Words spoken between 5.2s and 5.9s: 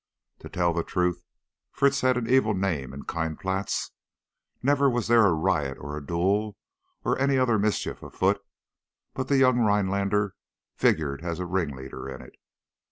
a riot